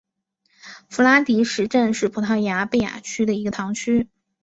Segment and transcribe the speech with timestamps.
[0.89, 4.09] 弗拉迪什镇是葡萄牙贝雅区的一个堂区。